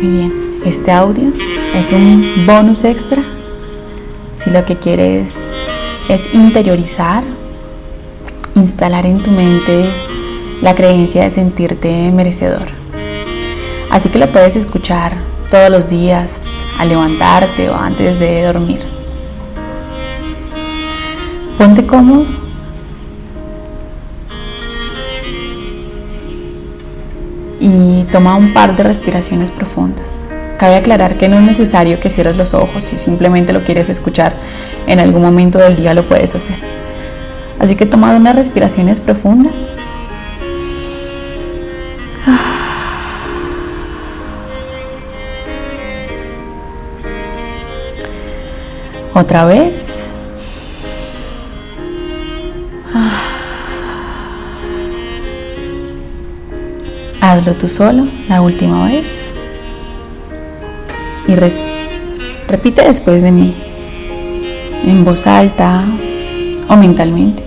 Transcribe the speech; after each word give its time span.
Muy 0.00 0.12
bien, 0.12 0.60
este 0.64 0.92
audio 0.92 1.30
es 1.74 1.92
un 1.92 2.46
bonus 2.46 2.84
extra 2.84 3.22
si 4.32 4.48
lo 4.48 4.64
que 4.64 4.78
quieres 4.78 5.52
es 6.08 6.32
interiorizar, 6.32 7.22
instalar 8.54 9.04
en 9.04 9.22
tu 9.22 9.30
mente 9.30 9.84
la 10.62 10.74
creencia 10.74 11.24
de 11.24 11.30
sentirte 11.30 12.10
merecedor. 12.12 12.68
Así 13.90 14.08
que 14.08 14.18
lo 14.18 14.32
puedes 14.32 14.56
escuchar 14.56 15.12
todos 15.50 15.68
los 15.68 15.86
días 15.86 16.50
al 16.78 16.88
levantarte 16.88 17.68
o 17.68 17.76
antes 17.76 18.18
de 18.18 18.44
dormir. 18.44 18.80
Ponte 21.58 21.84
cómodo. 21.84 22.39
Y 27.60 28.04
toma 28.10 28.36
un 28.36 28.52
par 28.54 28.74
de 28.74 28.82
respiraciones 28.82 29.50
profundas. 29.50 30.28
Cabe 30.58 30.76
aclarar 30.76 31.16
que 31.16 31.28
no 31.28 31.36
es 31.36 31.42
necesario 31.42 32.00
que 32.00 32.10
cierres 32.10 32.36
los 32.36 32.54
ojos, 32.54 32.84
si 32.84 32.96
simplemente 32.96 33.52
lo 33.52 33.62
quieres 33.62 33.88
escuchar 33.88 34.34
en 34.86 34.98
algún 34.98 35.22
momento 35.22 35.58
del 35.58 35.76
día 35.76 35.94
lo 35.94 36.08
puedes 36.08 36.34
hacer. 36.34 36.56
Así 37.58 37.76
que 37.76 37.86
toma 37.86 38.16
unas 38.16 38.34
respiraciones 38.34 39.00
profundas. 39.00 39.76
Otra 49.14 49.44
vez. 49.44 50.08
Hazlo 57.30 57.54
tú 57.54 57.68
solo 57.68 58.08
la 58.28 58.42
última 58.42 58.88
vez. 58.88 59.32
Y 61.28 61.36
repite 62.48 62.82
después 62.82 63.22
de 63.22 63.30
mí, 63.30 63.54
en 64.84 65.04
voz 65.04 65.28
alta 65.28 65.84
o 66.68 66.76
mentalmente. 66.76 67.44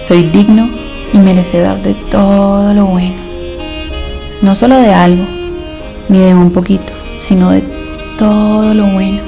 Soy 0.00 0.24
digno 0.24 0.68
y 1.12 1.18
merecedor 1.18 1.80
de 1.82 1.94
todo 1.94 2.74
lo 2.74 2.86
bueno. 2.86 3.14
No 4.42 4.56
solo 4.56 4.74
de 4.80 4.92
algo, 4.92 5.22
ni 6.08 6.18
de 6.18 6.34
un 6.34 6.50
poquito, 6.50 6.92
sino 7.16 7.52
de 7.52 7.62
todo 8.16 8.74
lo 8.74 8.86
bueno. 8.86 9.20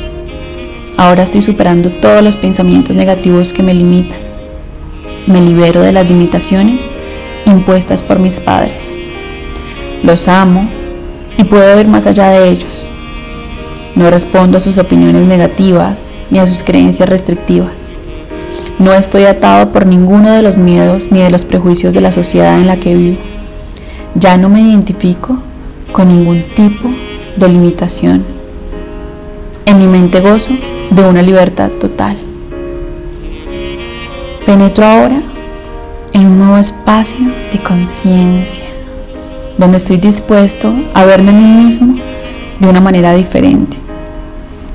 Ahora 0.96 1.22
estoy 1.22 1.42
superando 1.42 1.90
todos 1.90 2.24
los 2.24 2.36
pensamientos 2.36 2.96
negativos 2.96 3.52
que 3.52 3.62
me 3.62 3.74
limitan. 3.74 4.18
Me 5.28 5.40
libero 5.40 5.82
de 5.82 5.92
las 5.92 6.10
limitaciones 6.10 6.90
impuestas 7.46 8.02
por 8.02 8.18
mis 8.18 8.40
padres. 8.40 8.98
Los 10.02 10.28
amo 10.28 10.68
y 11.36 11.44
puedo 11.44 11.76
ver 11.76 11.88
más 11.88 12.06
allá 12.06 12.30
de 12.30 12.48
ellos. 12.48 12.88
No 13.94 14.10
respondo 14.10 14.56
a 14.56 14.60
sus 14.60 14.78
opiniones 14.78 15.26
negativas 15.26 16.20
ni 16.30 16.38
a 16.38 16.46
sus 16.46 16.62
creencias 16.62 17.08
restrictivas. 17.08 17.94
No 18.78 18.94
estoy 18.94 19.24
atado 19.24 19.72
por 19.72 19.84
ninguno 19.84 20.32
de 20.32 20.42
los 20.42 20.56
miedos 20.56 21.12
ni 21.12 21.20
de 21.20 21.30
los 21.30 21.44
prejuicios 21.44 21.92
de 21.92 22.00
la 22.00 22.12
sociedad 22.12 22.58
en 22.58 22.66
la 22.66 22.80
que 22.80 22.94
vivo. 22.94 23.18
Ya 24.14 24.38
no 24.38 24.48
me 24.48 24.62
identifico 24.62 25.38
con 25.92 26.08
ningún 26.08 26.44
tipo 26.54 26.88
de 27.36 27.48
limitación. 27.48 28.24
En 29.66 29.78
mi 29.78 29.86
mente 29.86 30.20
gozo 30.20 30.52
de 30.90 31.04
una 31.04 31.22
libertad 31.22 31.70
total. 31.70 32.16
Penetro 34.46 34.86
ahora 34.86 35.22
en 36.12 36.26
un 36.26 36.38
nuevo 36.38 36.56
espacio 36.56 37.26
de 37.52 37.58
conciencia, 37.62 38.64
donde 39.60 39.76
estoy 39.76 39.98
dispuesto 39.98 40.72
a 40.94 41.04
verme 41.04 41.28
a 41.28 41.34
mí 41.34 41.64
mismo 41.64 42.02
de 42.58 42.68
una 42.68 42.80
manera 42.80 43.14
diferente. 43.14 43.76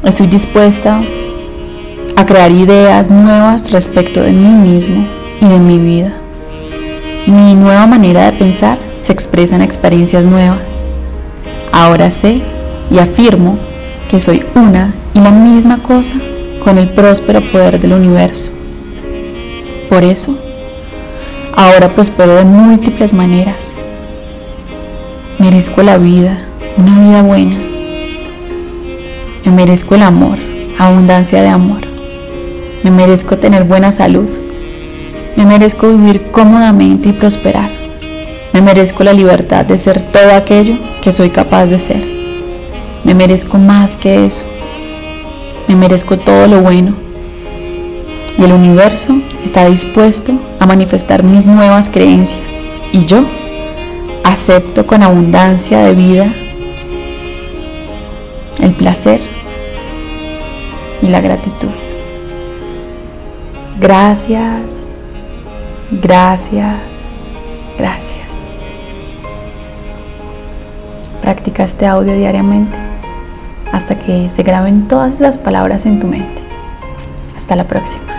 Estoy 0.04 0.28
dispuesta 0.28 1.02
a 2.16 2.26
crear 2.28 2.52
ideas 2.52 3.10
nuevas 3.10 3.72
respecto 3.72 4.22
de 4.22 4.32
mí 4.32 4.48
mismo 4.48 5.04
y 5.42 5.48
de 5.48 5.60
mi 5.60 5.80
vida. 5.80 6.14
Mi 7.26 7.56
nueva 7.56 7.88
manera 7.88 8.26
de 8.30 8.38
pensar 8.38 8.78
se 9.00 9.12
expresa 9.12 9.56
en 9.56 9.64
experiencias 9.64 10.28
nuevas. 10.28 10.86
Ahora 11.72 12.12
sé 12.12 12.44
y 12.92 13.00
afirmo 13.00 13.58
que 14.08 14.20
soy 14.20 14.46
una 14.54 14.94
y 15.16 15.20
la 15.20 15.32
misma 15.32 15.82
cosa 15.82 16.14
con 16.64 16.78
el 16.78 16.90
próspero 16.90 17.42
poder 17.42 17.80
del 17.80 17.94
universo. 17.94 18.52
Por 19.90 20.04
eso, 20.04 20.38
ahora 21.56 21.96
prospero 21.96 22.36
de 22.36 22.46
múltiples 22.46 23.16
maneras. 23.16 23.82
Merezco 25.38 25.84
la 25.84 25.98
vida, 25.98 26.40
una 26.78 26.98
vida 27.02 27.22
buena. 27.22 27.58
Me 29.44 29.52
merezco 29.52 29.96
el 29.96 30.04
amor, 30.04 30.40
abundancia 30.80 31.42
de 31.42 31.50
amor. 31.50 31.82
Me 32.84 32.90
merezco 32.90 33.38
tener 33.38 33.66
buena 33.66 33.92
salud. 33.92 34.30
Me 35.36 35.46
merezco 35.46 35.90
vivir 35.90 36.32
cómodamente 36.32 37.10
y 37.10 37.14
prosperar. 37.14 37.70
Me 38.54 38.62
merezco 38.62 39.04
la 39.04 39.12
libertad 39.12 39.66
de 39.66 39.78
ser 39.78 40.02
todo 40.02 40.34
aquello 40.34 40.78
que 41.02 41.12
soy 41.12 41.30
capaz 41.32 41.66
de 41.66 41.80
ser. 41.80 42.06
Me 43.04 43.14
merezco 43.14 43.58
más 43.58 43.98
que 43.98 44.26
eso. 44.26 44.46
Me 45.68 45.76
merezco 45.76 46.18
todo 46.18 46.48
lo 46.48 46.62
bueno. 46.62 46.96
Y 48.38 48.42
el 48.42 48.54
universo 48.54 49.18
está 49.44 49.68
dispuesto 49.68 50.32
a 50.60 50.66
manifestar 50.66 51.24
mis 51.24 51.46
nuevas 51.46 51.90
creencias. 51.90 52.64
Y 52.94 53.00
yo 53.04 53.26
acepto 54.26 54.88
con 54.88 55.04
abundancia 55.04 55.80
de 55.86 55.94
vida 55.94 56.34
el 58.60 58.74
placer 58.74 59.22
y 61.02 61.08
la 61.08 61.22
gratitud. 61.22 61.70
Gracias, 63.80 65.10
gracias, 65.92 67.28
gracias. 67.78 68.56
Practica 71.22 71.64
este 71.64 71.86
audio 71.86 72.16
diariamente 72.16 72.78
hasta 73.72 74.00
que 74.00 74.30
se 74.32 74.42
graben 74.42 74.88
todas 74.88 75.20
las 75.20 75.38
palabras 75.38 75.86
en 75.86 76.00
tu 76.00 76.08
mente. 76.08 76.42
Hasta 77.38 77.56
la 77.56 77.66
próxima. 77.66 78.15